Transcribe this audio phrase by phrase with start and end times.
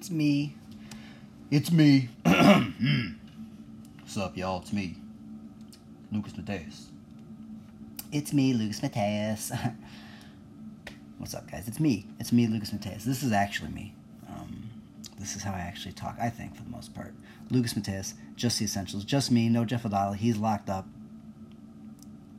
[0.00, 0.54] It's me.
[1.50, 2.08] It's me.
[2.24, 4.62] What's up, y'all?
[4.62, 4.96] It's me,
[6.10, 6.86] Lucas Mateus.
[8.10, 9.52] It's me, Lucas Mateus.
[11.18, 11.68] What's up, guys?
[11.68, 12.06] It's me.
[12.18, 13.04] It's me, Lucas Mateus.
[13.04, 13.92] This is actually me.
[14.26, 14.70] Um,
[15.18, 17.12] this is how I actually talk, I think, for the most part.
[17.50, 19.04] Lucas Mateus, just the essentials.
[19.04, 20.16] Just me, no Jeff Adala.
[20.16, 20.86] He's locked up.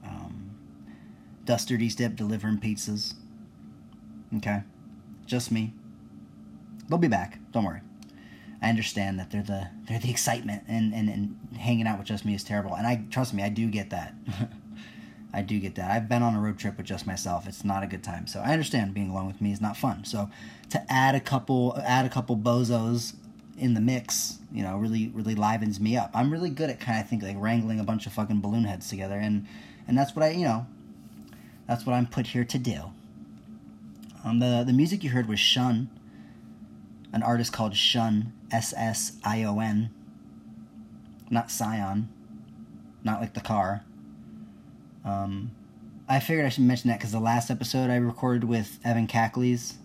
[0.04, 0.50] Um,
[1.46, 3.14] Duster D Step delivering pizzas.
[4.36, 4.64] Okay?
[5.28, 5.76] Just me.
[6.92, 7.40] They'll be back.
[7.54, 7.80] Don't worry.
[8.62, 12.26] I understand that they're the they're the excitement and, and, and hanging out with just
[12.26, 12.76] me is terrible.
[12.76, 14.14] And I trust me, I do get that.
[15.34, 15.90] I do get that.
[15.90, 17.48] I've been on a road trip with just myself.
[17.48, 18.28] It's not a good time.
[18.28, 20.04] So I understand being alone with me is not fun.
[20.04, 20.30] So
[20.70, 23.14] to add a couple add a couple bozos
[23.58, 26.12] in the mix, you know, really really livens me up.
[26.14, 28.90] I'm really good at kind of think like wrangling a bunch of fucking balloon heads
[28.90, 29.48] together and
[29.88, 30.66] and that's what I, you know,
[31.70, 32.92] that's what I'm put here to do.
[34.26, 35.88] Um, the the music you heard was SSION,
[37.14, 39.90] an artist called SSION, S S I O N,
[41.30, 42.10] not Scion,
[43.04, 43.84] not like the car.
[45.04, 45.52] Um,
[46.08, 49.76] I figured I should mention that because the last episode I recorded with Evan Cackleys,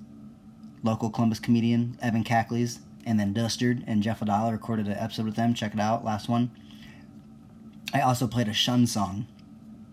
[0.83, 5.37] local Columbus comedian Evan Cackleys, and then Dustard and Jeff Adala recorded an episode with
[5.37, 5.55] them.
[5.55, 6.51] Check it out, last one.
[7.95, 9.27] I also played a SSION song.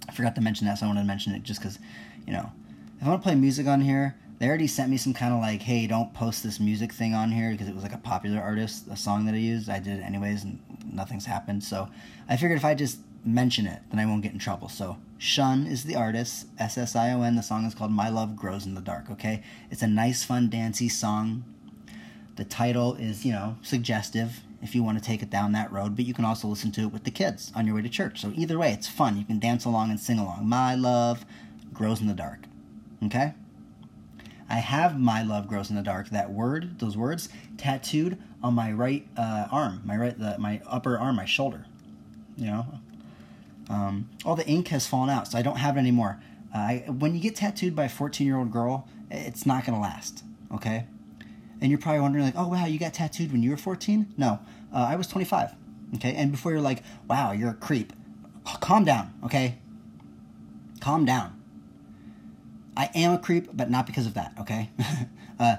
[0.10, 1.80] I forgot to mention that, so I wanted to mention it just because,
[2.28, 2.52] you know,
[3.00, 5.40] if I want to play music on here, they already sent me some kind of
[5.40, 8.42] like, hey, don't post this music thing on here because it was like a popular
[8.42, 9.70] artist, a song that I used.
[9.70, 10.60] I did it anyways, and
[10.92, 11.64] nothing's happened.
[11.64, 11.88] So
[12.28, 14.68] I figured if I just mention it, then I won't get in trouble.
[14.68, 17.38] So SSION is the artist, S S I O N.
[17.38, 19.42] The song is called My Love Grows in the Dark, okay?
[19.72, 21.46] It's a nice, fun, dancey song.
[22.36, 25.96] The title is, you know, suggestive if you want to take it down that road,
[25.96, 28.20] but you can also listen to it with the kids on your way to church.
[28.20, 29.16] So either way, it's fun.
[29.16, 30.46] You can dance along and sing along.
[30.50, 31.24] My love
[31.72, 32.40] grows in the dark.
[33.06, 33.36] Okay?
[34.50, 38.72] I have my love grows in the dark, that word, those words, tattooed on my
[38.72, 41.66] right uh, arm, my right, the, my upper arm, my shoulder.
[42.38, 42.66] You know,
[43.70, 46.20] um, all the ink has fallen out, so I don't have it anymore.
[46.54, 49.72] Uh, I, when you get tattooed by a 14 year old girl, it's not to
[49.72, 50.24] last,
[50.54, 50.86] okay?
[51.62, 54.14] And you're probably wondering, like, oh, wow, you got tattooed when you were 14?
[54.18, 54.40] No,
[54.74, 55.52] uh, I was 25,
[55.96, 56.14] okay?
[56.16, 57.94] And before you're like, wow, you're a creep,
[58.60, 59.60] calm down, okay?
[60.82, 61.43] Calm down.
[62.76, 64.70] I am a creep, but not because of that, okay?
[65.40, 65.58] uh,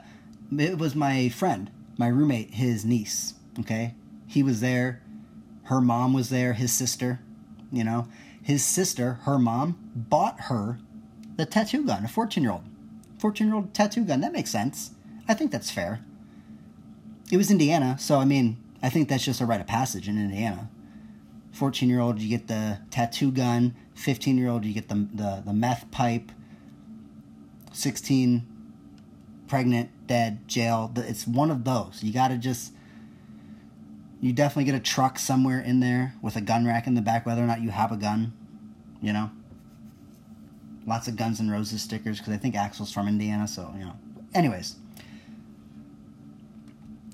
[0.56, 3.94] it was my friend, my roommate, his niece, okay?
[4.26, 5.02] He was there.
[5.64, 7.20] Her mom was there, his sister,
[7.72, 8.08] you know.
[8.42, 10.78] His sister, her mom, bought her
[11.36, 12.64] the tattoo gun, a 14 year old.
[13.18, 14.20] 14 year old tattoo gun.
[14.20, 14.90] That makes sense.
[15.26, 16.04] I think that's fair.
[17.32, 20.18] It was Indiana, so I mean, I think that's just a rite of passage in
[20.18, 20.68] Indiana.
[21.52, 23.74] 14 year old, you get the tattoo gun.
[23.94, 26.30] 15 year old, you get the, the, the meth pipe.
[27.74, 28.46] 16,
[29.48, 30.92] pregnant, dead, jail.
[30.96, 32.00] It's one of those.
[32.02, 32.72] You gotta just.
[34.20, 37.26] You definitely get a truck somewhere in there with a gun rack in the back,
[37.26, 38.32] whether or not you have a gun.
[39.02, 39.30] You know?
[40.86, 43.92] Lots of Guns N' Roses stickers, because I think Axl's from Indiana, so, you know.
[44.32, 44.76] Anyways.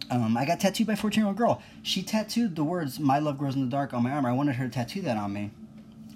[0.09, 1.63] Um, I got tattooed by a 14 year old girl.
[1.83, 4.27] She tattooed the words "My love grows in the dark" on my arm.
[4.27, 5.51] I wanted her to tattoo that on me,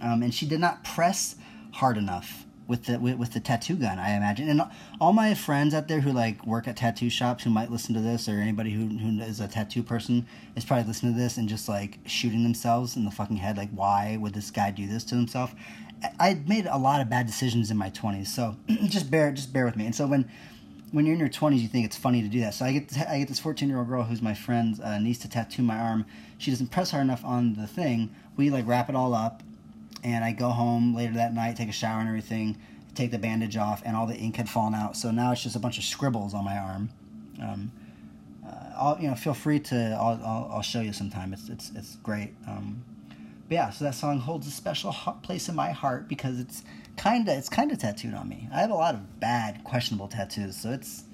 [0.01, 1.37] um, and she did not press
[1.73, 3.99] hard enough with the with, with, the tattoo gun.
[3.99, 4.63] I imagine, and
[5.01, 8.01] all my friends out there who like work at tattoo shops who might listen to
[8.01, 10.27] this, or anybody who who is a tattoo person
[10.57, 13.57] is probably listening to this and just like shooting themselves in the fucking head.
[13.57, 15.55] Like, why would this guy do this to himself?
[16.19, 18.57] I made a lot of bad decisions in my 20s, so
[18.87, 19.87] just bear just bear with me.
[19.87, 20.29] And so when
[20.95, 22.55] when you're in your 20s, you think it's funny to do that.
[22.55, 25.19] So I get I get this 14 year old girl who's my friend uh, needs
[25.21, 26.07] to tattoo my arm.
[26.39, 28.15] She doesn't press hard enough on the thing.
[28.37, 29.43] We like wrap it all up,
[30.05, 32.59] and I go home later that night, take a shower and everything,
[32.95, 34.97] take the bandage off, and all the ink had fallen out.
[34.97, 36.91] So now it's just a bunch of scribbles on my arm.
[37.43, 37.73] Um,
[38.47, 41.33] uh, you know feel free to I'll, I'll, I'll show you sometime.
[41.33, 42.35] It's it's it's great.
[42.47, 42.85] Um,
[43.49, 44.93] but yeah, so that song holds a special
[45.23, 46.63] place in my heart because it's
[46.97, 48.49] kinda it's kinda tattooed on me.
[48.53, 51.05] I have a lot of bad, questionable tattoos, so it's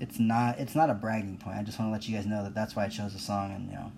[0.00, 1.56] it's not it's not a bragging point.
[1.56, 3.52] I just want to let you guys know that that's why I chose the song
[3.54, 3.92] and you know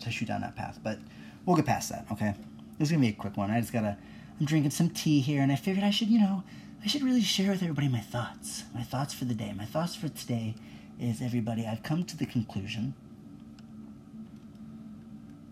[0.00, 0.78] to shoot down that path.
[0.82, 0.98] But
[1.46, 2.06] we'll get past that.
[2.12, 2.34] Okay,
[2.80, 3.50] this is gonna be a quick one.
[3.50, 3.98] I just gotta
[4.40, 6.42] I'm drinking some tea here, and I figured I should you know
[6.82, 9.52] I should really share with everybody my thoughts, my thoughts for the day.
[9.54, 10.54] My thoughts for today
[10.98, 11.66] is everybody.
[11.66, 12.94] I've come to the conclusion.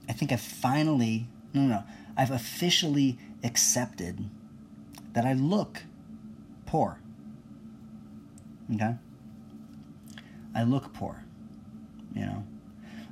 [0.08, 1.84] I think I've finally no no, no
[2.16, 4.30] I've officially accepted
[5.12, 5.82] that I look
[6.64, 6.98] poor.
[8.74, 8.94] Okay?
[10.54, 11.24] I look poor.
[12.14, 12.44] You know?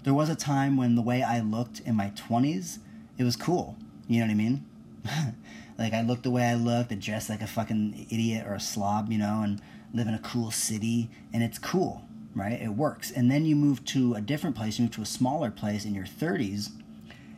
[0.04, 2.78] There was a time when the way I looked in my 20s,
[3.18, 3.76] it was cool.
[4.08, 4.64] You know what I mean?
[5.78, 8.60] like I looked the way I looked, I dressed like a fucking idiot or a
[8.60, 9.60] slob, you know, and
[9.92, 12.02] live in a cool city, and it's cool,
[12.34, 12.60] right?
[12.60, 13.10] It works.
[13.10, 15.94] And then you move to a different place, you move to a smaller place in
[15.94, 16.70] your 30s,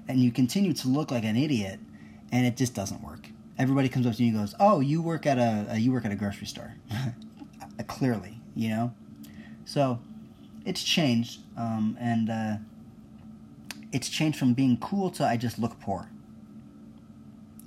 [0.07, 1.81] and you continue to look like an idiot,
[2.33, 3.29] and it just doesn't work.
[3.59, 6.05] Everybody comes up to you and goes, "Oh, you work at a, a you work
[6.05, 6.75] at a grocery store."
[7.87, 8.93] Clearly, you know.
[9.65, 10.01] So,
[10.65, 12.57] it's changed, um, and uh,
[13.93, 16.09] it's changed from being cool to I just look poor.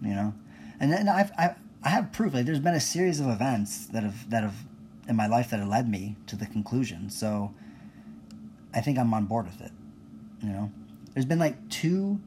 [0.02, 0.34] You know,
[0.80, 2.34] and then I've, I've I have proof.
[2.34, 4.56] Like, there's been a series of events that have that have
[5.08, 7.10] in my life that have led me to the conclusion.
[7.10, 7.54] So,
[8.74, 9.72] I think I'm on board with it.
[10.42, 10.72] You know,
[11.14, 12.20] there's been like two,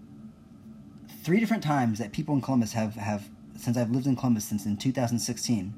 [1.22, 4.66] three different times that people in Columbus have have since I've lived in Columbus since
[4.66, 5.74] in 2016.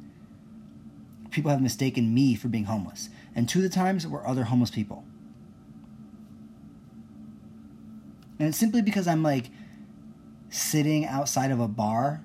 [1.30, 4.70] People have mistaken me for being homeless, and two of the times were other homeless
[4.70, 5.04] people.
[8.38, 9.50] And it's simply because I'm like
[10.50, 12.22] sitting outside of a bar,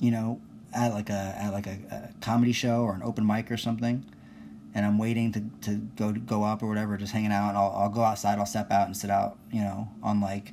[0.00, 0.40] you know,
[0.74, 4.04] at like a at like a, a, comedy show or an open mic or something,
[4.74, 7.50] and I'm waiting to, to go to go up or whatever, just hanging out.
[7.50, 8.38] And I'll I'll go outside.
[8.38, 10.52] I'll step out and sit out, you know, on like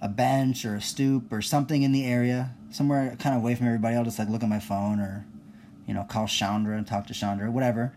[0.00, 3.66] a bench or a stoop or something in the area, somewhere kind of away from
[3.66, 3.96] everybody.
[3.96, 5.26] I'll just like look at my phone or,
[5.86, 7.92] you know, call Chandra and talk to Chandra, whatever.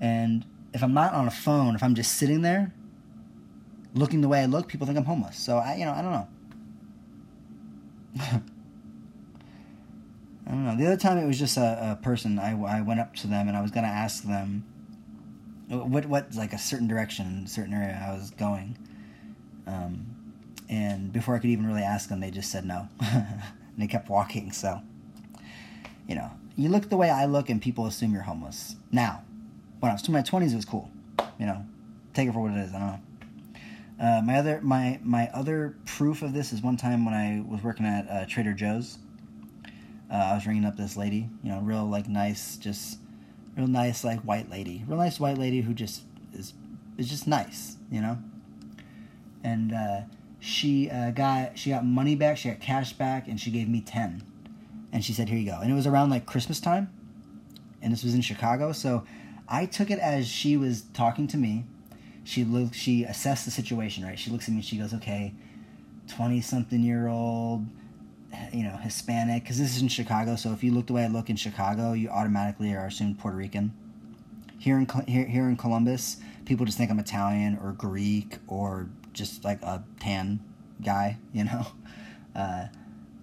[0.00, 2.74] And if I'm not on a phone, if I'm just sitting there,
[3.94, 5.38] looking the way I look, people think I'm homeless.
[5.38, 6.28] So I, you know, I don't know.
[10.46, 10.76] I don't know.
[10.76, 12.38] The other time it was just a, a person.
[12.38, 14.64] I, I went up to them and I was gonna ask them
[15.68, 18.76] what what like a certain direction, certain area I was going.
[19.66, 20.14] Um,
[20.68, 23.42] and before I could even really ask them, they just said no, and
[23.78, 24.52] they kept walking.
[24.52, 24.80] So,
[26.08, 28.76] you know, you look the way I look, and people assume you're homeless.
[28.92, 29.22] Now,
[29.80, 30.90] when I was in my twenties, it was cool.
[31.38, 31.64] You know,
[32.12, 32.74] take it for what it is.
[32.74, 33.00] I don't know.
[34.00, 37.62] Uh, my other my my other proof of this is one time when I was
[37.62, 38.98] working at uh, Trader Joe's.
[40.10, 42.98] Uh, I was ringing up this lady, you know, real like nice, just
[43.56, 46.02] real nice like white lady, real nice white lady who just
[46.32, 46.54] is
[46.98, 48.18] is just nice, you know.
[49.44, 50.00] And uh,
[50.40, 53.80] she uh, got she got money back, she got cash back, and she gave me
[53.80, 54.24] ten,
[54.92, 56.92] and she said, "Here you go." And it was around like Christmas time,
[57.80, 59.04] and this was in Chicago, so
[59.48, 61.64] I took it as she was talking to me
[62.24, 64.18] she looked she assessed the situation right?
[64.18, 65.34] She looks at me and she goes okay
[66.08, 67.66] 20 something year old
[68.52, 71.06] you know hispanic because this is in chicago so if you look the way i
[71.06, 73.72] look in chicago you automatically are assumed puerto rican.
[74.58, 79.44] Here in here, here in columbus people just think i'm italian or greek or just
[79.44, 80.40] like a tan
[80.82, 81.66] guy you know?
[82.34, 82.66] Uh,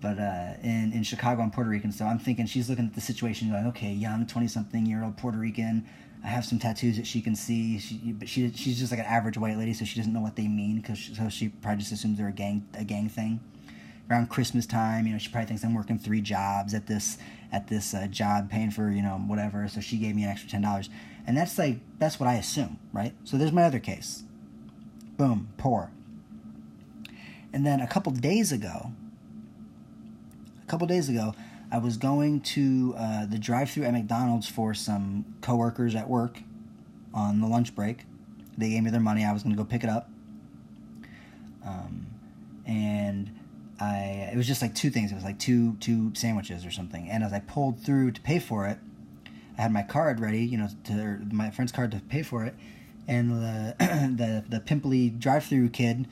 [0.01, 3.01] but uh, in, in chicago i'm puerto rican so i'm thinking she's looking at the
[3.01, 5.85] situation going okay young 20 something year old puerto rican
[6.23, 7.79] I have some tattoos that she can see.
[7.79, 10.35] She, but she she's just like an average white lady, so she doesn't know what
[10.35, 13.39] they mean because so she probably just assumes they're a gang a gang thing.
[14.09, 17.17] Around Christmas time, you know, she probably thinks I'm working three jobs at this
[17.51, 19.67] at this uh, job, paying for you know whatever.
[19.67, 20.89] So she gave me an extra ten dollars,
[21.25, 23.13] and that's like that's what I assume, right?
[23.23, 24.23] So there's my other case.
[25.17, 25.91] Boom, poor.
[27.53, 28.91] And then a couple days ago,
[30.61, 31.33] a couple days ago,
[31.71, 36.39] I was going to uh, the drive-through at McDonald's for some coworkers at work
[37.13, 38.05] on the lunch break.
[38.57, 39.23] They gave me their money.
[39.23, 40.09] I was going to go pick it up,
[41.65, 42.07] um,
[42.65, 43.31] and
[43.79, 45.11] I it was just like two things.
[45.11, 47.09] It was like two two sandwiches or something.
[47.09, 48.77] And as I pulled through to pay for it,
[49.57, 52.55] I had my card ready, you know, to my friend's card to pay for it,
[53.07, 56.05] and the the the pimply drive-through kid,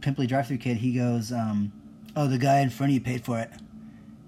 [0.00, 1.72] pimply drive-through kid, he goes, um,
[2.16, 3.50] "Oh, the guy in front of you paid for it."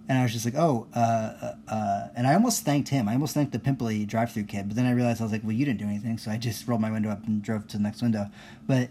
[0.08, 3.08] And I was just like, oh, uh, uh, uh, and I almost thanked him.
[3.08, 5.52] I almost thanked the pimply drive-through kid, but then I realized I was like, well,
[5.52, 7.82] you didn't do anything, so I just rolled my window up and drove to the
[7.82, 8.26] next window.
[8.68, 8.88] But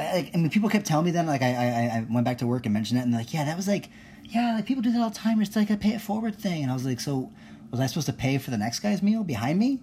[0.00, 2.46] I, I mean, people kept telling me then, Like, I, I, I went back to
[2.46, 3.88] work and mentioned it, and like, yeah, that was like,
[4.24, 5.40] yeah, like people do that all the time.
[5.40, 7.30] It's like a pay it forward thing, and I was like, so
[7.70, 9.80] was I supposed to pay for the next guy's meal behind me?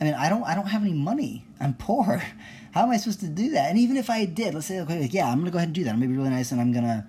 [0.00, 1.44] I mean, I don't, I don't have any money.
[1.60, 2.22] I'm poor.
[2.72, 3.70] How am I supposed to do that?
[3.70, 5.74] And even if I did, let's say, okay, like, yeah, I'm gonna go ahead and
[5.74, 5.90] do that.
[5.90, 7.06] I'm gonna be really nice, and I'm gonna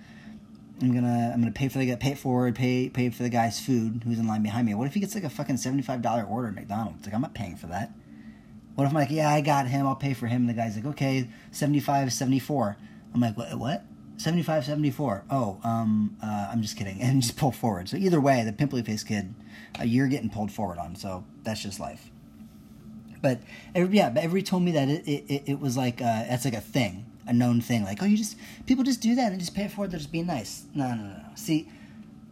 [0.82, 3.60] I'm gonna I'm gonna pay for the pay it forward, pay pay for the guy's
[3.60, 4.74] food who's in line behind me.
[4.74, 7.04] What if he gets like a fucking seventy five dollar order at McDonald's?
[7.04, 7.92] Like I'm not paying for that.
[8.74, 10.42] What if I'm like, yeah, I got him, I'll pay for him.
[10.42, 12.76] And the guy's like, okay, 75, 74.
[13.12, 13.58] I'm like, what?
[13.58, 13.84] What?
[14.16, 15.24] 75, 74.
[15.30, 17.88] Oh, um, uh, I'm just kidding, and just pull forward.
[17.88, 19.34] So either way, the pimply face kid,
[19.78, 20.94] uh, you're getting pulled forward on.
[20.94, 22.10] So that's just life.
[23.20, 23.40] But
[23.74, 26.54] every, yeah, but everybody told me that it, it, it was like uh, that's like
[26.54, 27.84] a thing a known thing.
[27.84, 29.90] Like, oh, you just people just do that and they just pay for it forward.
[29.92, 30.64] They're just being nice.
[30.74, 31.22] No, no, no.
[31.36, 31.68] See,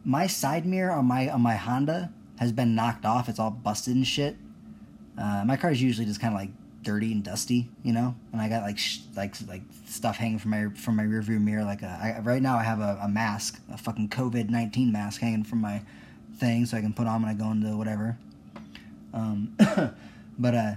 [0.05, 3.28] my side mirror on my on my Honda has been knocked off.
[3.28, 4.37] It's all busted and shit.
[5.17, 6.50] Uh, my car is usually just kind of like
[6.83, 8.14] dirty and dusty, you know.
[8.33, 11.64] And I got like sh- like like stuff hanging from my from my rearview mirror.
[11.64, 15.21] Like a, I, right now, I have a, a mask, a fucking COVID nineteen mask
[15.21, 15.83] hanging from my
[16.37, 18.19] thing so I can put on when I go into whatever.
[19.14, 19.57] Um,
[20.38, 20.75] but uh,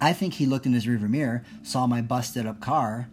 [0.00, 3.08] I think he looked in his rearview mirror, saw my busted up car,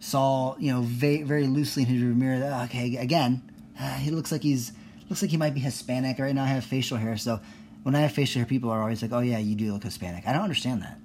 [0.00, 2.44] saw you know very, very loosely in his mirror.
[2.64, 3.42] Okay, again,
[3.78, 4.72] uh, he looks like he's
[5.08, 6.18] looks like he might be Hispanic.
[6.18, 7.40] Right now, I have facial hair, so
[7.82, 10.26] when I have facial hair, people are always like, "Oh yeah, you do look Hispanic."
[10.26, 10.98] I don't understand that.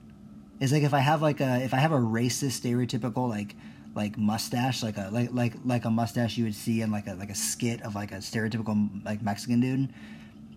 [0.59, 3.55] It's like if I have like a if I have a racist stereotypical like
[3.93, 7.13] like mustache, like a like like like a mustache you would see in like a
[7.15, 9.93] like a skit of like a stereotypical like Mexican dude.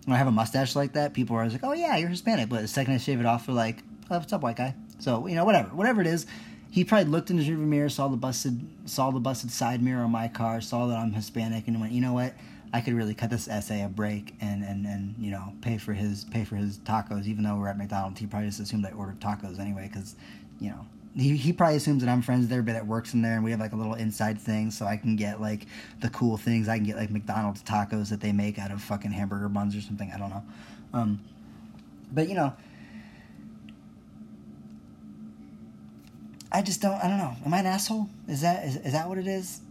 [0.05, 2.49] When I have a mustache like that, people are always like, "Oh yeah, you're Hispanic,"
[2.49, 5.27] but the second I shave it off, they're like, oh, "What's up, white guy?" So
[5.27, 6.25] you know, whatever, whatever it is,
[6.71, 10.03] he probably looked in his rearview mirror, saw the busted saw the busted side mirror
[10.03, 12.33] on my car, saw that I'm Hispanic, and went, "You know what?
[12.71, 15.93] I could really cut this essay a break and, and, and you know pay for
[15.93, 17.25] his pay for his tacos.
[17.25, 20.15] Even though we're at McDonald's, he probably just assumed I ordered tacos anyway because
[20.59, 20.85] you know
[21.15, 23.51] he, he probably assumes that I'm friends with everybody that works in there, and we
[23.51, 25.65] have like a little inside thing, so I can get like
[26.01, 26.67] the cool things.
[26.67, 29.81] I can get like McDonald's tacos that they make out of fucking hamburger buns or
[29.81, 30.11] something.
[30.13, 30.43] I don't know,
[30.93, 31.19] um,
[32.11, 32.53] but you know,
[36.51, 36.95] I just don't.
[36.95, 37.35] I don't know.
[37.45, 38.09] Am I an asshole?
[38.27, 39.61] Is that is, is that what it is?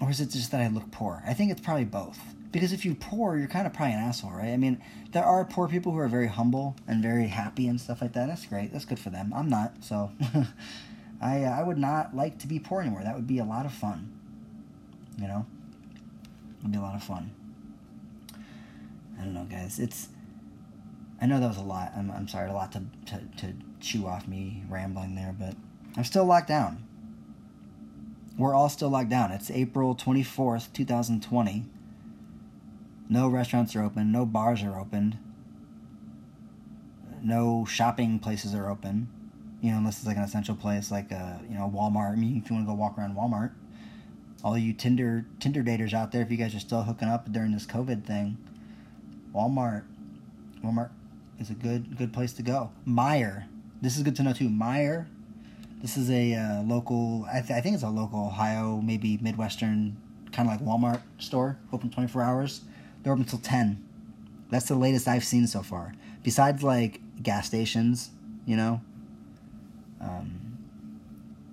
[0.00, 1.22] Or is it just that I look poor?
[1.26, 2.18] I think it's probably both.
[2.50, 4.50] Because if you're poor, you're kind of probably an asshole, right?
[4.50, 8.02] I mean, there are poor people who are very humble and very happy and stuff
[8.02, 8.26] like that.
[8.26, 8.72] That's great.
[8.72, 9.32] That's good for them.
[9.34, 10.10] I'm not, so
[11.22, 13.02] I uh, I would not like to be poor anymore.
[13.04, 14.12] That would be a lot of fun.
[15.18, 15.46] You know,
[16.60, 17.30] it'd be a lot of fun.
[19.18, 19.78] I don't know, guys.
[19.78, 20.08] It's
[21.22, 21.92] I know that was a lot.
[21.96, 25.54] I'm I'm sorry, a lot to to, to chew off me rambling there, but
[25.96, 26.82] I'm still locked down.
[28.36, 29.30] We're all still locked down.
[29.30, 31.64] It's April 24th, 2020.
[33.08, 35.18] No restaurants are open, no bars are opened,
[37.22, 39.08] no shopping places are open.
[39.60, 42.14] You know, unless it's like an essential place like a uh, you know Walmart.
[42.14, 43.52] I mean, if you want to go walk around Walmart,
[44.42, 47.52] all you Tinder Tinder daters out there, if you guys are still hooking up during
[47.52, 48.38] this COVID thing,
[49.32, 49.84] Walmart,
[50.64, 50.90] Walmart
[51.42, 52.70] is a good good place to go.
[52.86, 53.44] Meijer,
[53.82, 54.48] this is good to know too.
[54.48, 55.06] Meijer,
[55.82, 57.26] this is a uh, local.
[57.30, 59.96] I, th- I think it's a local Ohio, maybe Midwestern,
[60.32, 62.62] kind of like Walmart store, open twenty four hours.
[63.02, 63.84] They're open until ten.
[64.50, 65.94] That's the latest I've seen so far.
[66.22, 68.10] Besides like gas stations,
[68.46, 68.80] you know,
[70.00, 70.58] um,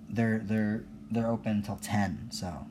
[0.08, 2.28] they're they're they're open until ten.
[2.30, 2.66] So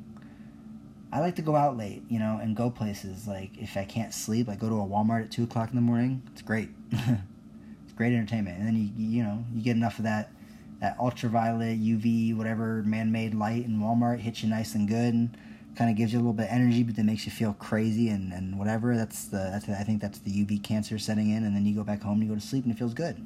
[1.11, 3.27] I like to go out late, you know, and go places.
[3.27, 5.81] Like if I can't sleep, I go to a Walmart at two o'clock in the
[5.81, 6.21] morning.
[6.31, 6.69] It's great.
[6.91, 10.31] It's great entertainment, and then you you know you get enough of that
[10.79, 15.37] that ultraviolet UV whatever man-made light in Walmart hits you nice and good and
[15.75, 18.09] kind of gives you a little bit of energy, but then makes you feel crazy
[18.09, 18.97] and, and whatever.
[18.97, 21.75] That's the that's the, I think that's the UV cancer setting in, and then you
[21.75, 23.25] go back home and you go to sleep and it feels good.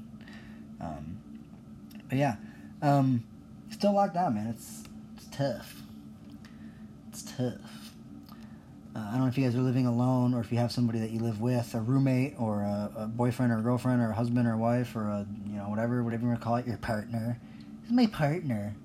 [0.80, 1.18] Um,
[2.10, 2.36] but yeah,
[2.82, 3.24] um,
[3.72, 4.48] still locked down, man.
[4.48, 4.84] It's
[5.18, 5.82] it's tough.
[7.10, 7.83] It's tough.
[8.96, 11.00] Uh, I don't know if you guys are living alone or if you have somebody
[11.00, 14.14] that you live with, a roommate or a, a boyfriend or a girlfriend or a
[14.14, 16.68] husband or a wife or a you know whatever whatever you want to call it,
[16.68, 17.40] your partner.
[17.82, 18.76] This is my partner.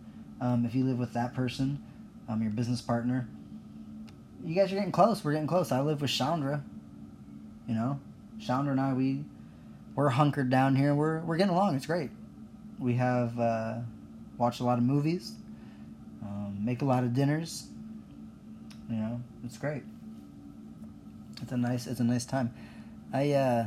[0.41, 1.83] Um, if you live with that person,
[2.29, 3.29] um, your business partner,
[4.45, 5.23] you guys are getting close.
[5.23, 5.73] We're getting close.
[5.73, 6.65] I live with Chandra.
[7.67, 8.01] You know,
[8.41, 9.25] Chandra and I, we
[9.95, 10.95] we're hunkered down here.
[10.95, 11.75] We're we're getting along.
[11.75, 12.11] It's great.
[12.79, 13.75] We have uh,
[14.39, 15.33] watched a lot of movies,
[16.23, 17.67] um, make a lot of dinners.
[18.89, 19.83] You know, it's great.
[21.43, 22.53] It's a nice it's a nice time.
[23.13, 23.67] I uh,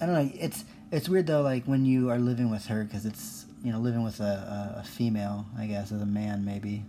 [0.00, 0.30] I don't know.
[0.38, 1.42] It's it's weird though.
[1.42, 4.84] Like when you are living with her, because it's you know living with a, a
[4.84, 5.46] female.
[5.58, 6.84] I guess as a man, maybe.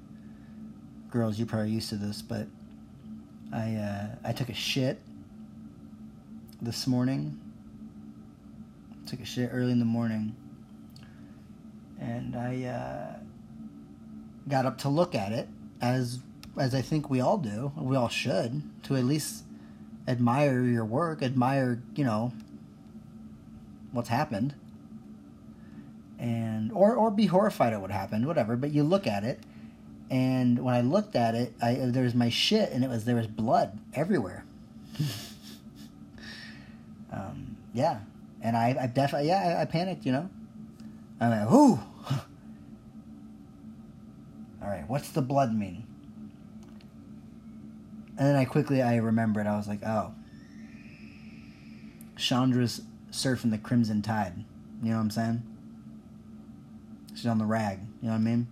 [1.10, 2.48] Girls, you're probably used to this, but
[3.54, 5.02] I uh, I took a shit
[6.62, 7.40] this morning.
[9.08, 10.36] Took a shit early in the morning,
[12.00, 13.20] and I uh,
[14.50, 15.48] got up to look at it
[15.82, 16.20] as
[16.58, 17.72] as I think we all do.
[17.78, 19.44] We all should to at least
[20.08, 22.34] admire your work, admire you know
[23.92, 24.56] what's happened,
[26.20, 28.56] and or or be horrified at what happened, whatever.
[28.56, 29.40] But you look at it
[30.10, 33.16] and when I looked at it, I there was my shit, and it was there
[33.16, 34.46] was blood everywhere.
[37.12, 38.00] um, yeah,
[38.42, 40.30] and I, I definitely yeah I, I panicked, you know.
[41.20, 41.80] I'm like, whoo.
[44.62, 45.87] All right, what's the blood mean?
[48.18, 49.46] And then I quickly I remembered.
[49.46, 50.14] I was like, oh,
[52.16, 52.82] Chandra's
[53.12, 54.44] surfing the crimson tide.
[54.82, 55.44] You know what I'm saying?
[57.16, 57.80] She's on the rag.
[58.02, 58.48] You know what I mean?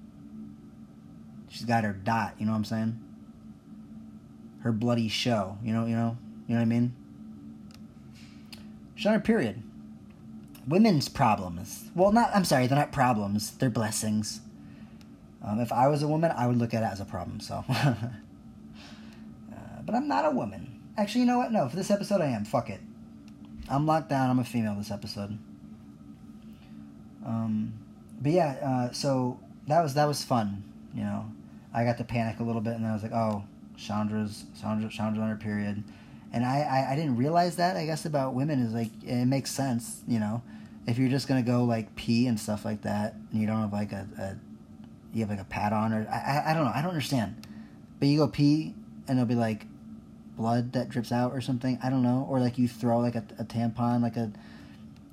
[1.49, 2.99] She's got her dot, you know what I'm saying?
[4.61, 6.17] Her bloody show, you know, you know,
[6.47, 6.95] you know what I mean?
[8.95, 9.61] She's on her period.
[10.67, 11.89] Women's problems.
[11.95, 12.31] Well, not.
[12.33, 13.51] I'm sorry, they're not problems.
[13.51, 14.41] They're blessings.
[15.43, 17.39] Um, if I was a woman, I would look at it as a problem.
[17.39, 17.63] So,
[19.85, 20.81] but I'm not a woman.
[20.97, 21.51] Actually, you know what?
[21.51, 22.45] No, for this episode, I am.
[22.45, 22.79] Fuck it.
[23.69, 24.29] I'm locked down.
[24.29, 25.37] I'm a female this episode.
[27.25, 27.73] Um,
[28.21, 30.63] but yeah, uh, so that was that was fun.
[30.93, 31.25] You know,
[31.73, 33.43] I got to panic a little bit, and I was like, oh,
[33.77, 35.83] Chandra's Chandra, Chandra's on her period,
[36.31, 37.75] and I, I I didn't realize that.
[37.75, 40.01] I guess about women is like it makes sense.
[40.07, 40.41] You know,
[40.87, 43.73] if you're just gonna go like pee and stuff like that, and you don't have
[43.73, 44.35] like a, a
[45.13, 46.71] you have like a pad on or I, I I don't know.
[46.73, 47.47] I don't understand.
[47.99, 48.75] But you go pee,
[49.07, 49.65] and it'll be like
[50.35, 51.79] blood that drips out or something.
[51.83, 52.27] I don't know.
[52.29, 54.31] Or like you throw like a, a tampon, like a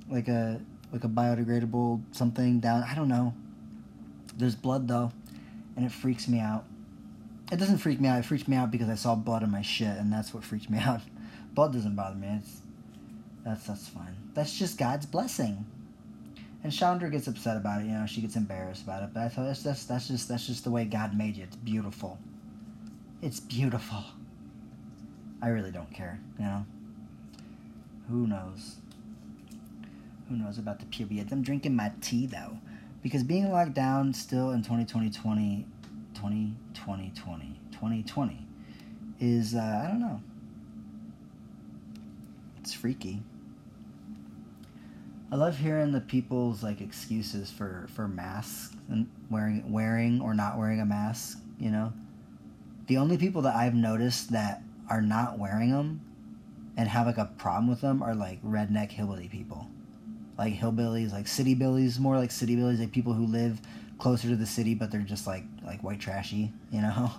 [0.09, 0.61] like a
[0.91, 2.83] like a biodegradable something down.
[2.83, 3.33] I don't know.
[4.37, 5.11] There's blood though,
[5.75, 6.65] and it freaks me out.
[7.51, 8.19] It doesn't freak me out.
[8.19, 10.69] It freaks me out because I saw blood in my shit, and that's what freaks
[10.69, 11.01] me out.
[11.53, 12.27] blood doesn't bother me.
[12.39, 12.61] It's
[13.45, 14.15] that's that's fine.
[14.33, 15.65] That's just God's blessing.
[16.63, 17.85] And Chandra gets upset about it.
[17.85, 19.09] You know, she gets embarrassed about it.
[19.13, 21.43] But I thought that's that's that's just that's just the way God made you.
[21.43, 22.19] It's beautiful.
[23.21, 24.03] It's beautiful.
[25.43, 26.21] I really don't care.
[26.39, 26.65] You know.
[28.09, 28.77] Who knows?
[30.29, 31.33] Who knows about the period?
[31.33, 32.59] I'm drinking my tea though,
[33.03, 35.65] because being locked down still in 2020,
[36.13, 38.47] 20, 2020, 2020
[39.19, 40.21] is uh, I don't know.
[42.61, 43.21] It's freaky.
[45.29, 50.57] I love hearing the people's like excuses for for masks and wearing wearing or not
[50.57, 51.39] wearing a mask.
[51.59, 51.91] You know,
[52.87, 56.01] the only people that I've noticed that are not wearing them
[56.77, 59.67] and have like a problem with them are like redneck hillbilly people,
[60.37, 63.59] like hillbillies, like city billies, more like city billies, like people who live
[63.97, 66.51] closer to the city, but they're just like like white trashy.
[66.71, 67.11] You know.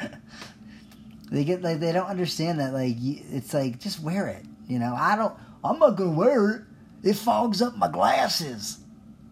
[1.30, 4.94] they get like they don't understand that like it's like just wear it you know,
[4.98, 5.34] I don't.
[5.64, 6.62] I'm not gonna wear it.
[7.10, 8.78] It fogs up my glasses.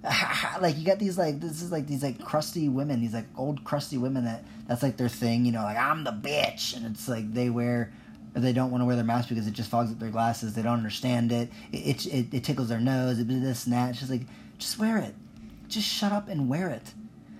[0.61, 3.65] like you got these like this is like these like crusty women, these like old
[3.65, 5.45] crusty women that that's like their thing.
[5.45, 7.93] You know, like I'm the bitch, and it's like they wear.
[8.33, 10.55] Or they don't want to wear their mask because it just fogs up their glasses.
[10.55, 11.51] They don't understand it.
[11.73, 13.19] It it, it, it tickles their nose.
[13.19, 13.91] It this and that.
[13.91, 14.23] It's just like
[14.57, 15.17] just wear it.
[15.67, 16.95] Just shut up and wear it.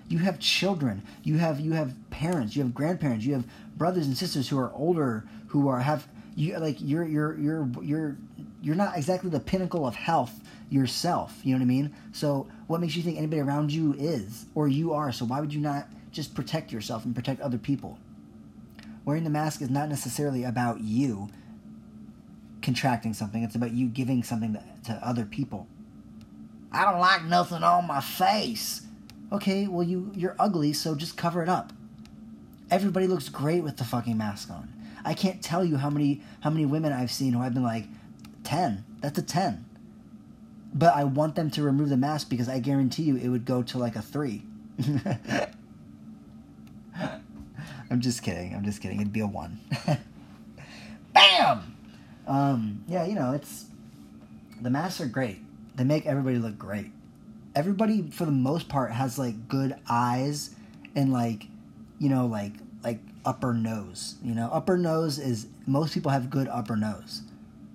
[0.09, 1.05] You have children.
[1.23, 2.57] You have you have parents.
[2.57, 3.25] You have grandparents.
[3.25, 3.45] You have
[3.77, 8.17] brothers and sisters who are older who are have you like you're you're you're you're
[8.61, 11.39] you're not exactly the pinnacle of health yourself.
[11.45, 11.95] You know what I mean?
[12.11, 15.13] So what makes you think anybody around you is or you are?
[15.13, 17.99] So why would you not just protect yourself and protect other people?
[19.05, 21.29] Wearing the mask is not necessarily about you
[22.63, 23.43] contracting something.
[23.43, 25.67] It's about you giving something to, other people.
[26.73, 28.83] I don't like nothing on my face.
[29.33, 31.73] Okay, well you you're ugly, so just cover it up.
[32.71, 34.73] Everybody looks great with the fucking mask on.
[35.05, 37.87] I can't tell you how many how many women I've seen who I've been like,
[38.45, 38.85] ten.
[39.01, 39.65] That's a ten.
[40.73, 43.63] But I want them to remove the mask because I guarantee you it would go
[43.63, 44.43] to like a three.
[47.91, 48.55] I'm just kidding.
[48.55, 49.01] I'm just kidding.
[49.01, 49.61] It'd be a one.
[51.15, 51.77] Bam.
[52.27, 53.67] Um, yeah, you know it's
[54.61, 55.41] the masks are great.
[55.75, 56.93] They make everybody look great.
[57.55, 60.55] Everybody, for the most part, has like good eyes
[60.95, 61.47] and like,
[61.99, 62.53] you know, like
[62.85, 64.17] like upper nose.
[64.23, 67.23] You know, upper nose is most people have good upper nose.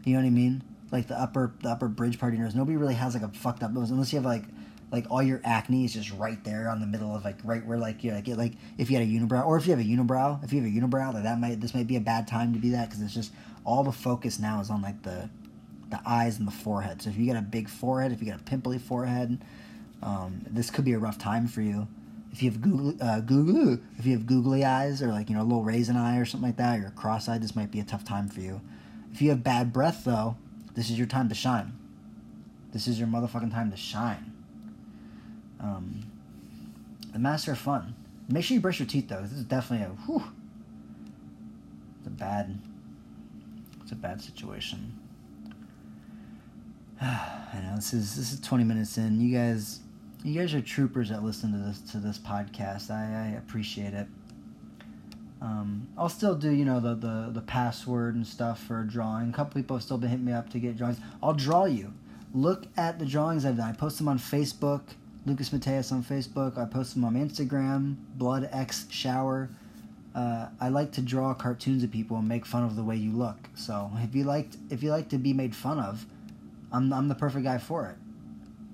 [0.06, 0.63] You know what I mean?
[0.91, 2.56] Like the upper the upper bridge part of your nose.
[2.56, 4.43] Nobody really has like a fucked up nose unless you have like
[4.91, 7.78] like all your acne is just right there on the middle of like right where
[7.78, 10.41] like you like like if you had a unibrow or if you have a unibrow
[10.43, 12.60] if you have a unibrow like that might this might be a bad time to
[12.60, 13.32] be that because it's just
[13.63, 15.30] all the focus now is on like the
[15.89, 17.00] the eyes and the forehead.
[17.04, 19.39] So if you got a big forehead, if you got a pimply forehead,
[20.02, 21.88] um, this could be a rough time for you
[22.36, 25.41] if you have Google, uh, Google, if you have googly eyes or like you know
[25.41, 27.84] a little raisin eye or something like that, or you're cross-eyed, this might be a
[27.86, 28.60] tough time for you.
[29.13, 30.36] If you have bad breath though,
[30.74, 31.71] this is your time to shine.
[32.74, 34.34] This is your motherfucking time to shine.
[35.60, 36.06] Um,
[37.13, 37.96] the masks are fun.
[38.28, 39.22] Make sure you brush your teeth though.
[39.22, 40.24] This is definitely a whew.
[42.00, 42.60] It's a bad.
[43.82, 45.00] It's a bad situation.
[47.02, 49.20] I know this is this is 20 minutes in.
[49.22, 49.80] You guys
[50.24, 52.89] you guys are troopers that listen to this to this podcast.
[52.89, 54.08] I, I appreciate it.
[55.41, 59.30] Um, I'll still do you know the, the the password and stuff for a drawing.
[59.30, 61.00] A couple people have still been hitting me up to get drawings.
[61.22, 61.94] I'll draw you.
[62.34, 63.70] Look at the drawings I've done.
[63.70, 64.82] I post them on Facebook.
[65.25, 66.57] Lucas Mateus on Facebook.
[66.57, 67.95] I post them on Instagram.
[68.15, 69.49] Blood X Shower.
[70.13, 73.11] Uh, I like to draw cartoons of people and make fun of the way you
[73.11, 73.49] look.
[73.55, 76.05] So if you like if you like to be made fun of,
[76.71, 77.95] I'm I'm the perfect guy for it.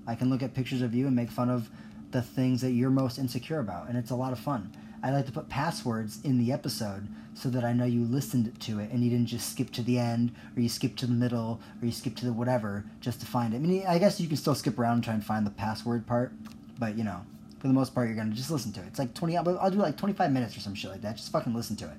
[0.06, 1.70] I can look at pictures of you and make fun of
[2.10, 4.72] the things that you're most insecure about, and it's a lot of fun.
[5.02, 8.78] I like to put passwords in the episode so that I know you listened to
[8.78, 11.60] it and you didn't just skip to the end or you skip to the middle
[11.80, 13.56] or you skip to the whatever just to find it.
[13.56, 16.06] I mean, I guess you can still skip around and try and find the password
[16.06, 16.32] part,
[16.78, 17.22] but you know,
[17.58, 18.86] for the most part, you're gonna just listen to it.
[18.88, 21.16] It's like 20, I'll do like 25 minutes or some shit like that.
[21.16, 21.98] Just fucking listen to it.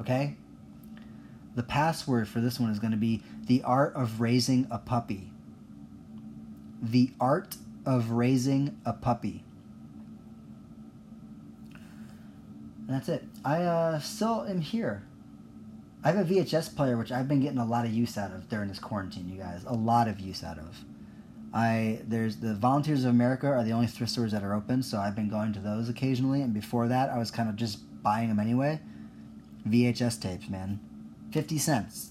[0.00, 0.36] Okay?
[1.54, 5.30] The password for this one is to be the art of raising a puppy.
[6.80, 9.44] The art of raising a puppy.
[12.86, 13.24] And that's it.
[13.44, 15.02] I uh, still am here.
[16.04, 18.48] I have a VHS player, which I've been getting a lot of use out of
[18.48, 19.64] during this quarantine, you guys.
[19.66, 20.84] A lot of use out of.
[21.54, 24.98] I there's the Volunteers of America are the only thrift stores that are open, so
[24.98, 26.40] I've been going to those occasionally.
[26.40, 28.80] And before that, I was kind of just buying them anyway.
[29.68, 30.80] VHS tapes, man,
[31.30, 32.10] fifty cents.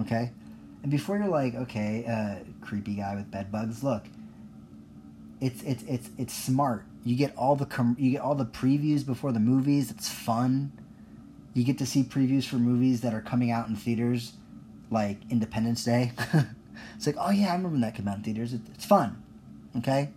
[0.00, 0.32] Okay,
[0.82, 4.06] and before you're like, okay, uh, creepy guy with bed bugs, look,
[5.40, 6.84] it's it's it's it's smart.
[7.04, 9.90] You get all the com- you get all the previews before the movies.
[9.90, 10.72] It's fun.
[11.54, 14.32] You get to see previews for movies that are coming out in theaters,
[14.90, 16.12] like Independence Day.
[16.96, 18.54] it's like, oh yeah, I remember when that came out in theaters.
[18.54, 19.22] It, it's fun,
[19.76, 20.10] okay.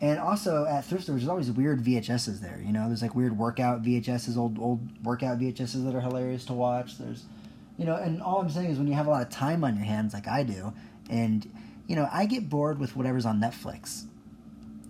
[0.00, 2.60] And also at thrift stores, there's always weird VHSs there.
[2.64, 6.52] You know, there's like weird workout VHSs, old old workout VHSs that are hilarious to
[6.52, 6.98] watch.
[6.98, 7.24] There's,
[7.78, 9.76] you know, and all I'm saying is when you have a lot of time on
[9.76, 10.72] your hands, like I do,
[11.08, 11.48] and
[11.86, 14.06] you know, I get bored with whatever's on Netflix.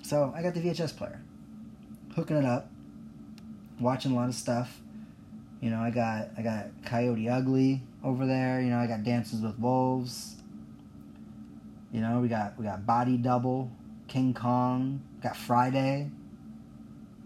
[0.04, 1.18] So I got the VHS player,
[2.14, 2.70] hooking it up,
[3.80, 4.78] watching a lot of stuff.
[5.62, 8.60] You know, I got I got Coyote Ugly over there.
[8.60, 10.36] You know, I got Dances with Wolves.
[11.90, 13.70] You know, we got we got Body Double,
[14.06, 16.10] King Kong, got Friday.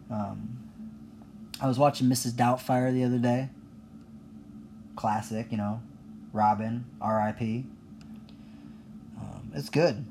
[0.08, 0.60] Um,
[1.60, 2.30] I was watching Mrs.
[2.30, 3.48] Doubtfire the other day.
[4.94, 5.82] Classic, you know,
[6.32, 7.66] Robin, R.I.P.
[9.18, 10.04] Um, it's good.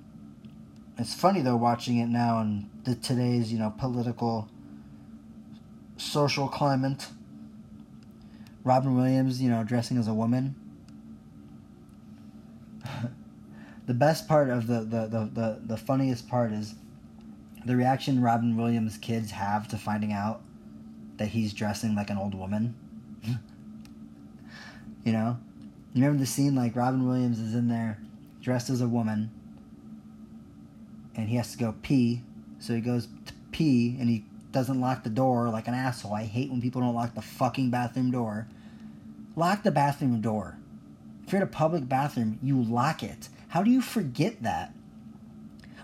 [0.99, 4.49] It's funny though watching it now in the today's you know political,
[5.97, 7.07] social climate.
[8.63, 10.55] Robin Williams, you know, dressing as a woman.
[13.85, 16.75] the best part of the, the, the, the, the funniest part is
[17.65, 20.41] the reaction Robin Williams' kids have to finding out
[21.15, 22.75] that he's dressing like an old woman.
[25.05, 25.37] you know?
[25.93, 27.99] You remember the scene like Robin Williams is in there
[28.41, 29.31] dressed as a woman
[31.17, 32.21] and he has to go pee.
[32.59, 36.13] So he goes to pee and he doesn't lock the door like an asshole.
[36.13, 38.47] I hate when people don't lock the fucking bathroom door.
[39.35, 40.57] Lock the bathroom door.
[41.25, 43.27] If you're in a public bathroom, you lock it.
[43.49, 44.73] How do you forget that?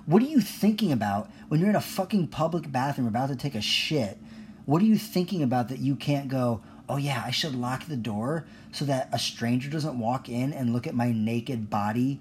[0.05, 3.55] What are you thinking about when you're in a fucking public bathroom about to take
[3.55, 4.17] a shit?
[4.65, 7.95] What are you thinking about that you can't go, oh yeah, I should lock the
[7.95, 12.19] door so that a stranger doesn't walk in and look at my naked body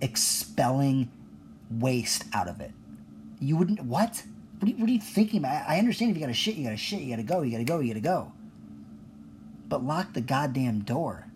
[0.00, 1.10] expelling
[1.70, 2.72] waste out of it?
[3.40, 4.22] You wouldn't, what?
[4.58, 5.68] What are you, what are you thinking about?
[5.68, 7.42] I understand if you got to shit, you got to shit, you got to go,
[7.42, 8.32] you got to go, you got to go
[9.68, 11.26] but lock the goddamn door.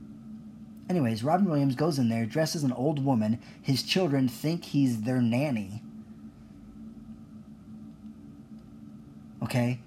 [0.88, 3.40] Anyways, Robin Williams goes in there dressed as an old woman.
[3.60, 5.82] His children think he's their nanny.
[9.42, 9.80] Okay?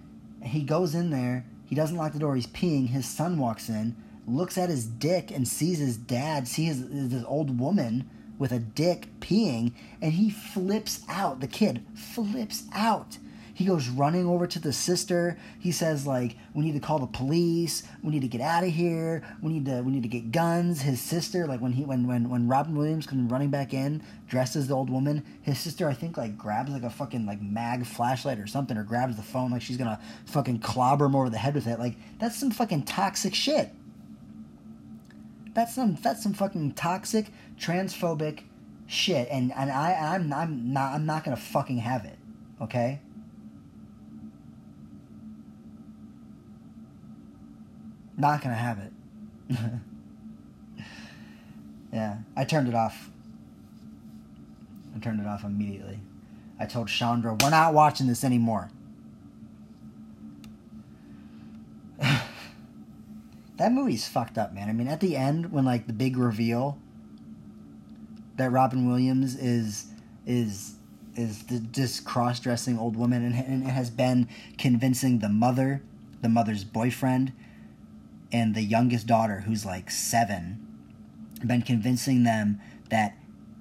[0.44, 2.90] He goes in there, he doesn't lock the door, he's peeing.
[2.90, 3.96] His son walks in,
[4.28, 9.08] looks at his dick, and sees his dad, sees this old woman with a dick
[9.20, 11.40] peeing, and he flips out.
[11.40, 13.18] The kid flips out.
[13.62, 15.38] He goes running over to the sister.
[15.60, 17.84] He says like, "We need to call the police.
[18.04, 19.22] We need to get out of here.
[19.40, 22.30] We need to we need to get guns." His sister, like when he when when
[22.30, 25.94] when Robin Williams comes running back in dressed as the old woman, his sister I
[25.94, 29.52] think like grabs like a fucking like mag flashlight or something, or grabs the phone
[29.52, 31.78] like she's gonna fucking clobber him over the head with it.
[31.78, 33.72] Like that's some fucking toxic shit.
[35.54, 37.28] That's some that's some fucking toxic
[37.62, 38.42] transphobic
[38.88, 42.18] shit, and and I I'm I'm not I'm not gonna fucking have it.
[42.60, 43.00] Okay.
[48.18, 48.92] Not gonna have it.
[51.94, 53.10] yeah, I turned it off.
[54.96, 56.00] I turned it off immediately.
[56.60, 58.70] I told Chandra, we're not watching this anymore.
[62.00, 64.70] that movie's fucked up, man.
[64.70, 66.78] I mean, at the end, when like the big reveal
[68.38, 69.88] that Robin Williams is
[70.26, 70.76] is
[71.16, 75.82] is the, this cross-dressing old woman and, and has been convincing the mother,
[76.22, 77.34] the mother's boyfriend,
[78.32, 80.66] and the youngest daughter, who's like seven,
[81.46, 83.18] been convincing them that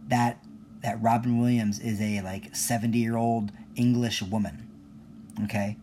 [0.09, 0.45] that
[0.83, 4.69] that Robin Williams is a like seventy year old English woman.
[5.45, 5.77] Okay,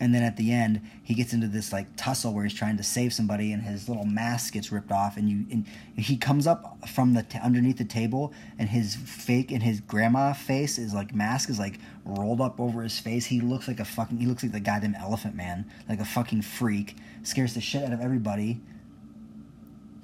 [0.00, 2.82] and then at the end he gets into this like tussle where he's trying to
[2.82, 6.78] save somebody and his little mask gets ripped off and you and he comes up
[6.88, 11.14] from the t- underneath the table and his fake and his grandma face is like
[11.14, 13.26] mask is like rolled up over his face.
[13.26, 16.42] He looks like a fucking he looks like the goddamn elephant man like a fucking
[16.42, 18.60] freak scares the shit out of everybody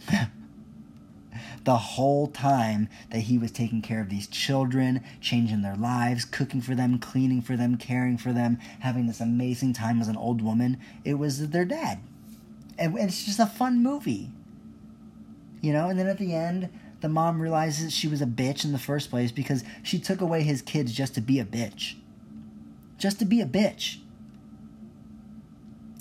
[1.65, 6.61] the whole time that he was taking care of these children, changing their lives, cooking
[6.61, 10.43] for them, cleaning for them, caring for them, having this amazing time as an old
[10.43, 10.79] woman.
[11.05, 12.01] It was their dad.
[12.79, 14.31] And it's just a fun movie.
[15.63, 16.69] You know, and then at the end,
[17.01, 20.43] the mom realizes she was a bitch in the first place because she took away
[20.43, 21.95] his kids just to be a bitch.
[22.99, 23.99] Just to be a bitch.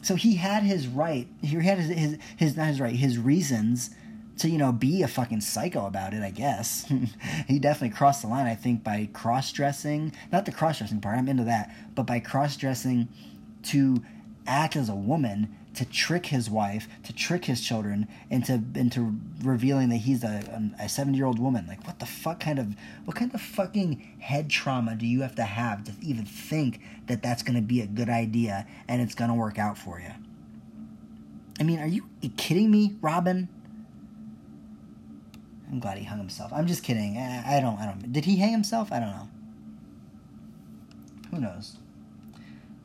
[0.01, 1.27] So he had his right.
[1.41, 3.91] He had his, his, his not his right, his reasons
[4.37, 6.91] to you know be a fucking psycho about it i guess.
[7.47, 10.13] He definitely crossed the line i think by cross-dressing.
[10.31, 11.73] Not the cross-dressing part i'm into that.
[11.95, 13.07] But by cross-dressing
[13.63, 14.03] to
[14.45, 19.89] act as a woman to trick his wife to trick his children into into revealing
[19.89, 21.65] that he's a, a 70 year old woman.
[21.67, 25.35] Like what the fuck kind of what kind of fucking head trauma do you have
[25.35, 29.15] to have to even think that that's going to be a good idea and it's
[29.15, 30.11] going to work out for you
[31.59, 33.49] i mean are you kidding me robin
[35.73, 36.53] I'm glad he hung himself.
[36.53, 37.17] I'm just kidding.
[37.17, 37.79] I, I don't.
[37.79, 38.13] I don't.
[38.13, 38.91] Did he hang himself?
[38.91, 39.27] I don't know.
[41.31, 41.77] Who knows?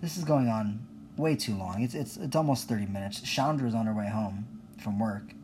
[0.01, 0.87] This is going on
[1.19, 1.83] way too long.
[1.83, 3.21] It's it's it's almost thirty minutes.
[3.21, 4.47] Chandra's on her way home
[4.83, 5.35] from work.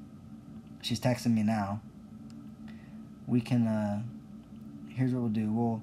[0.81, 1.83] She's texting me now.
[3.27, 3.67] We can.
[3.67, 4.03] uh
[4.89, 5.53] Here's what we'll do.
[5.53, 5.83] We'll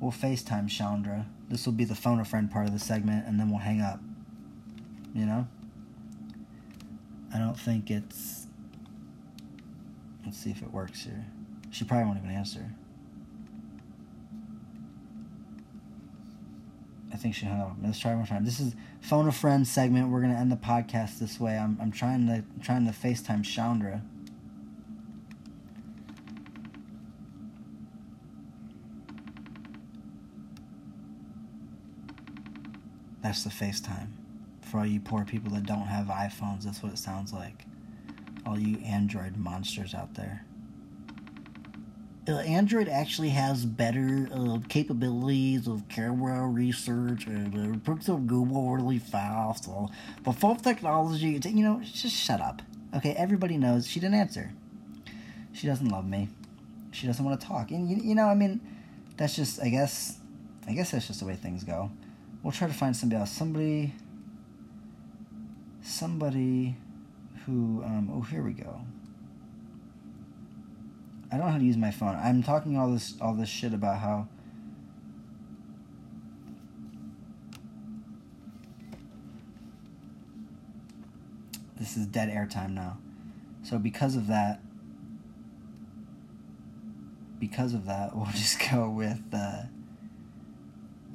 [0.00, 1.24] we'll FaceTime Chandra.
[1.48, 3.80] This will be the phone a friend part of the segment, and then we'll hang
[3.80, 4.00] up.
[5.14, 5.48] You know.
[7.34, 8.37] I don't think it's
[10.28, 11.24] Let's see if it works here.
[11.70, 12.70] She probably won't even answer.
[17.10, 17.76] I think she hung up.
[17.82, 18.44] Let's try one more time.
[18.44, 20.10] This is phone a friend segment.
[20.10, 21.56] We're gonna end the podcast this way.
[21.56, 24.02] I'm I'm trying to I'm trying to FaceTime Chandra.
[33.22, 34.08] That's the FaceTime.
[34.60, 37.64] For all you poor people that don't have iPhones, that's what it sounds like
[38.48, 40.44] all you Android monsters out there.
[42.28, 48.98] Android actually has better uh, capabilities of camera research and uh, puts up Google really
[48.98, 49.64] fast.
[49.64, 49.88] So,
[50.24, 52.60] but phone technology, you know, just shut up.
[52.94, 54.52] Okay, everybody knows she didn't answer.
[55.52, 56.28] She doesn't love me.
[56.90, 57.70] She doesn't want to talk.
[57.70, 58.60] And, you, you know, I mean,
[59.16, 60.18] that's just, I guess,
[60.66, 61.90] I guess that's just the way things go.
[62.42, 63.30] We'll try to find somebody else.
[63.32, 63.94] Somebody,
[65.82, 66.76] somebody
[67.48, 68.78] who, um, oh, here we go.
[71.32, 72.14] I don't know how to use my phone.
[72.14, 74.28] I'm talking all this all this shit about how
[81.78, 82.98] this is dead airtime now.
[83.62, 84.60] So because of that,
[87.38, 89.62] because of that, we'll just go with uh,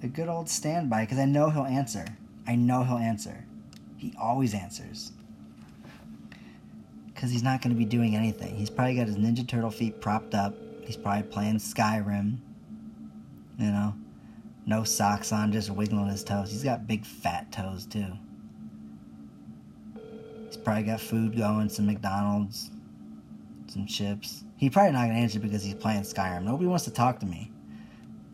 [0.02, 2.06] a good old standby because I know he'll answer.
[2.48, 3.46] I know he'll answer.
[3.98, 5.12] He always answers
[7.24, 8.54] because he's not going to be doing anything.
[8.54, 10.54] He's probably got his Ninja Turtle feet propped up.
[10.82, 12.36] He's probably playing Skyrim.
[13.58, 13.96] You know,
[14.66, 16.52] no socks on, just wiggling his toes.
[16.52, 18.08] He's got big fat toes too.
[20.48, 22.70] He's probably got food going, some McDonald's,
[23.68, 24.44] some chips.
[24.58, 26.44] He's probably not gonna answer because he's playing Skyrim.
[26.44, 27.50] Nobody wants to talk to me.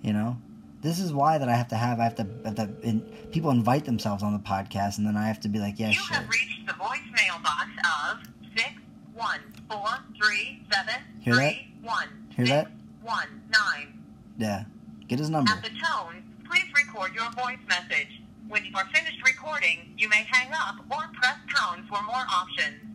[0.01, 0.35] You know,
[0.81, 3.51] this is why that I have to have I have to, have to in, people
[3.51, 6.17] invite themselves on the podcast, and then I have to be like, yeah, you sure.
[6.17, 8.38] have reached the voicemail box of
[9.19, 9.89] one four
[10.21, 11.53] three seven Hear that?
[11.81, 12.71] one Hear six that?
[13.03, 14.01] one nine.
[14.37, 14.63] Yeah,
[15.09, 15.51] get his number.
[15.51, 18.21] At the tone, please record your voice message.
[18.47, 22.88] When you are finished recording, you may hang up or press pound for more options.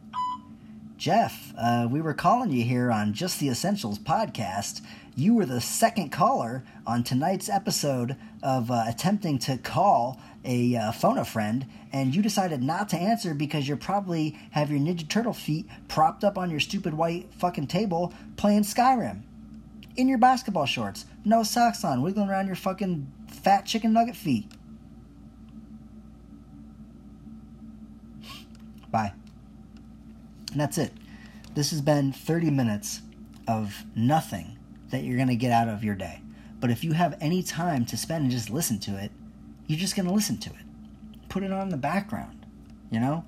[1.04, 4.80] Jeff, uh, we were calling you here on Just the Essentials podcast.
[5.14, 10.92] You were the second caller on tonight's episode of uh, attempting to call a uh,
[10.92, 15.06] phone a friend, and you decided not to answer because you probably have your Ninja
[15.06, 19.24] Turtle feet propped up on your stupid white fucking table playing Skyrim.
[19.96, 24.50] In your basketball shorts, no socks on, wiggling around your fucking fat chicken nugget feet.
[30.54, 30.92] And that's it.
[31.56, 33.02] This has been 30 minutes
[33.48, 34.56] of nothing
[34.90, 36.22] that you're going to get out of your day.
[36.60, 39.10] But if you have any time to spend and just listen to it,
[39.66, 40.64] you're just going to listen to it.
[41.28, 42.46] Put it on the background,
[42.88, 43.24] you know?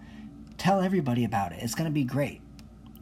[0.57, 1.59] Tell everybody about it.
[1.63, 2.41] It's going to be great.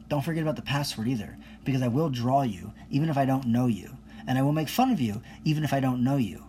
[0.09, 3.45] Don't forget about the password either, because I will draw you even if I don't
[3.45, 3.95] know you,
[4.27, 6.45] and I will make fun of you even if I don't know you.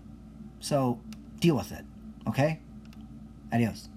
[0.61, 0.99] So,
[1.41, 1.85] deal with it,
[2.27, 2.61] okay?
[3.53, 3.91] Adios.